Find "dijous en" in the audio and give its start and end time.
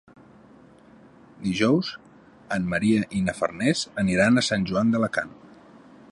1.41-2.65